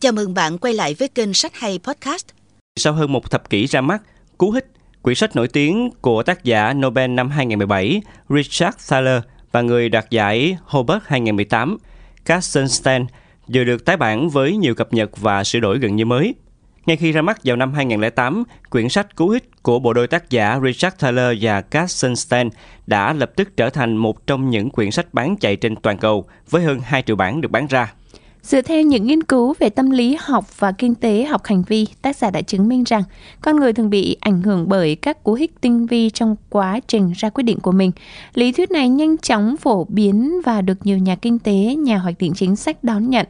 [0.00, 2.26] Chào mừng bạn quay lại với kênh Sách Hay Podcast.
[2.76, 4.02] Sau hơn một thập kỷ ra mắt,
[4.38, 4.66] Cú Hích,
[5.02, 9.22] quyển sách nổi tiếng của tác giả Nobel năm 2017 Richard Thaler
[9.52, 11.78] và người đoạt giải Hobart 2018
[12.26, 13.06] Katzenstein
[13.48, 16.34] vừa được tái bản với nhiều cập nhật và sửa đổi gần như mới.
[16.86, 20.30] Ngay khi ra mắt vào năm 2008, quyển sách Cú Hích của bộ đôi tác
[20.30, 22.50] giả Richard Thaler và Katzenstein
[22.86, 26.26] đã lập tức trở thành một trong những quyển sách bán chạy trên toàn cầu
[26.50, 27.92] với hơn 2 triệu bản được bán ra.
[28.48, 31.86] Dựa theo những nghiên cứu về tâm lý học và kinh tế học hành vi,
[32.02, 33.02] tác giả đã chứng minh rằng
[33.40, 37.12] con người thường bị ảnh hưởng bởi các cú hích tinh vi trong quá trình
[37.16, 37.92] ra quyết định của mình.
[38.34, 42.18] Lý thuyết này nhanh chóng phổ biến và được nhiều nhà kinh tế, nhà hoạch
[42.18, 43.26] định chính sách đón nhận.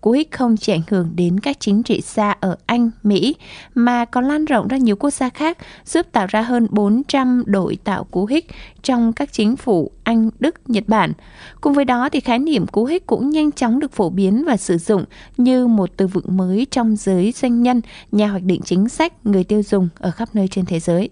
[0.00, 3.36] Cú hích không chỉ ảnh hưởng đến các chính trị gia ở Anh, Mỹ,
[3.74, 7.78] mà còn lan rộng ra nhiều quốc gia khác, giúp tạo ra hơn 400 đội
[7.84, 8.46] tạo cú hích
[8.82, 11.12] trong các chính phủ Anh, Đức, Nhật Bản.
[11.60, 14.56] Cùng với đó thì khái niệm cú hích cũng nhanh chóng được phổ biến và
[14.56, 15.04] sử dụng
[15.36, 17.80] như một từ vựng mới trong giới doanh nhân,
[18.12, 21.10] nhà hoạch định chính sách, người tiêu dùng ở khắp nơi trên thế giới.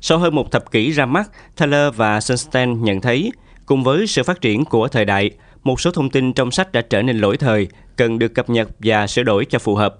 [0.00, 3.32] Sau hơn một thập kỷ ra mắt, Thaler và Sunstein nhận thấy,
[3.66, 5.30] cùng với sự phát triển của thời đại,
[5.62, 8.68] một số thông tin trong sách đã trở nên lỗi thời, cần được cập nhật
[8.78, 9.96] và sửa đổi cho phù hợp.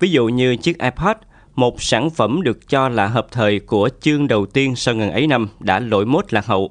[0.00, 1.16] Ví dụ như chiếc iPod,
[1.54, 5.26] một sản phẩm được cho là hợp thời của chương đầu tiên sau ngần ấy
[5.26, 6.70] năm đã lỗi mốt lạc hậu.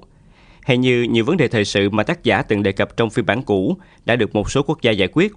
[0.61, 3.25] Hay như nhiều vấn đề thời sự mà tác giả từng đề cập trong phiên
[3.25, 5.33] bản cũ đã được một số quốc gia giải quyết.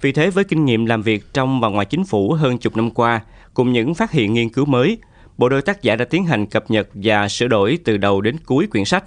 [0.00, 2.90] Vì thế với kinh nghiệm làm việc trong và ngoài chính phủ hơn chục năm
[2.90, 3.20] qua,
[3.54, 4.98] cùng những phát hiện nghiên cứu mới,
[5.38, 8.36] bộ đôi tác giả đã tiến hành cập nhật và sửa đổi từ đầu đến
[8.46, 9.04] cuối quyển sách.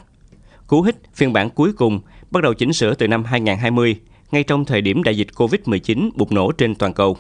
[0.68, 2.00] Cú hích phiên bản cuối cùng
[2.32, 3.96] bắt đầu chỉnh sửa từ năm 2020,
[4.32, 7.18] ngay trong thời điểm đại dịch COVID-19 bùng nổ trên toàn cầu.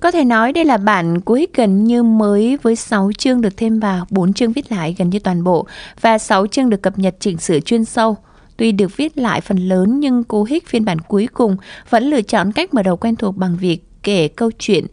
[0.00, 3.80] Có thể nói đây là bản cuối gần như mới với 6 chương được thêm
[3.80, 5.66] vào, 4 chương viết lại gần như toàn bộ
[6.00, 8.16] và 6 chương được cập nhật chỉnh sửa chuyên sâu.
[8.56, 11.56] Tuy được viết lại phần lớn nhưng Cú hích phiên bản cuối cùng
[11.90, 14.86] vẫn lựa chọn cách mở đầu quen thuộc bằng việc kể câu chuyện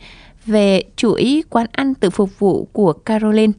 [0.46, 3.54] về chuỗi quán ăn tự phục vụ của Caroline.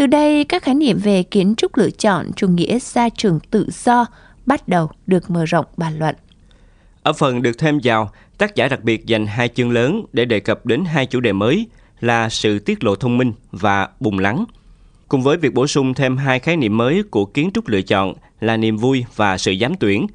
[0.00, 3.66] Từ đây, các khái niệm về kiến trúc lựa chọn chủ nghĩa gia trưởng tự
[3.84, 4.06] do
[4.46, 6.14] bắt đầu được mở rộng bàn luận.
[7.02, 10.40] Ở phần được thêm vào, tác giả đặc biệt dành hai chương lớn để đề
[10.40, 11.66] cập đến hai chủ đề mới
[12.00, 14.44] là sự tiết lộ thông minh và bùng lắng.
[15.08, 18.14] Cùng với việc bổ sung thêm hai khái niệm mới của kiến trúc lựa chọn
[18.40, 20.06] là niềm vui và sự dám tuyển.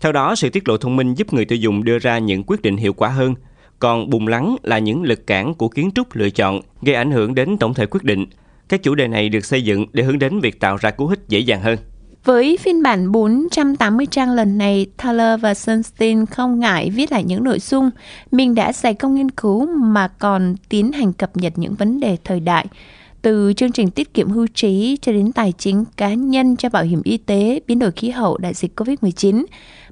[0.00, 2.62] Theo đó, sự tiết lộ thông minh giúp người tiêu dùng đưa ra những quyết
[2.62, 3.34] định hiệu quả hơn,
[3.78, 7.34] còn bùng lắng là những lực cản của kiến trúc lựa chọn gây ảnh hưởng
[7.34, 8.26] đến tổng thể quyết định.
[8.68, 11.20] Các chủ đề này được xây dựng để hướng đến việc tạo ra cú hích
[11.28, 11.78] dễ dàng hơn.
[12.24, 17.44] Với phiên bản 480 trang lần này, Thaler và Sunstein không ngại viết lại những
[17.44, 17.90] nội dung
[18.30, 22.16] mình đã dày công nghiên cứu mà còn tiến hành cập nhật những vấn đề
[22.24, 22.66] thời đại
[23.26, 26.82] từ chương trình tiết kiệm hưu trí cho đến tài chính cá nhân cho bảo
[26.82, 29.44] hiểm y tế, biến đổi khí hậu, đại dịch COVID-19.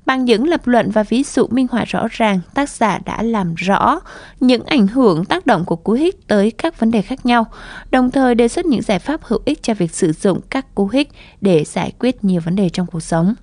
[0.06, 3.54] Bằng những lập luận và ví dụ minh họa rõ ràng, tác giả đã làm
[3.54, 4.00] rõ
[4.40, 7.46] những ảnh hưởng tác động của cú hích tới các vấn đề khác nhau,
[7.90, 10.88] đồng thời đề xuất những giải pháp hữu ích cho việc sử dụng các cú
[10.88, 11.08] hích
[11.40, 13.34] để giải quyết nhiều vấn đề trong cuộc sống.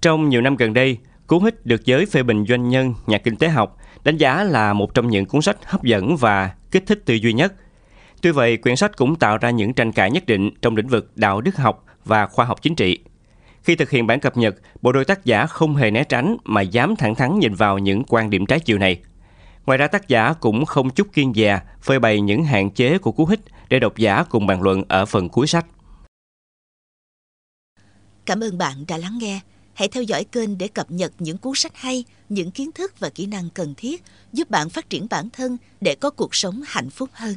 [0.00, 0.98] Trong nhiều năm gần đây,
[1.30, 4.72] Cú hích được giới phê bình doanh nhân, nhà kinh tế học đánh giá là
[4.72, 7.54] một trong những cuốn sách hấp dẫn và kích thích tư duy nhất.
[8.22, 11.10] Tuy vậy, quyển sách cũng tạo ra những tranh cãi nhất định trong lĩnh vực
[11.16, 12.98] đạo đức học và khoa học chính trị.
[13.62, 16.60] Khi thực hiện bản cập nhật, bộ đôi tác giả không hề né tránh mà
[16.60, 19.00] dám thẳng thắn nhìn vào những quan điểm trái chiều này.
[19.66, 23.12] Ngoài ra tác giả cũng không chút kiên dè phơi bày những hạn chế của
[23.12, 25.66] cú hích để độc giả cùng bàn luận ở phần cuối sách.
[28.26, 29.40] Cảm ơn bạn đã lắng nghe.
[29.74, 33.08] Hãy theo dõi kênh để cập nhật những cuốn sách hay, những kiến thức và
[33.08, 36.90] kỹ năng cần thiết giúp bạn phát triển bản thân để có cuộc sống hạnh
[36.90, 37.34] phúc hơn.